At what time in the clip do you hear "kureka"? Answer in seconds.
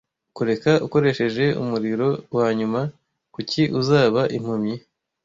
0.35-0.71